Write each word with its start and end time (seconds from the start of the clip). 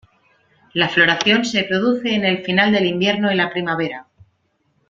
La 0.73 0.89
floración 0.89 1.45
se 1.45 1.61
produce 1.63 2.15
en 2.15 2.25
el 2.25 2.43
final 2.43 2.71
del 2.71 2.87
invierno 2.87 3.31
y 3.31 3.35
la 3.35 3.51
primavera. 3.51 4.07